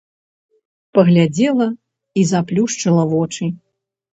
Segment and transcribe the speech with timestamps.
[0.99, 1.67] Паглядзела
[2.23, 3.43] і заплюшчыла вочы.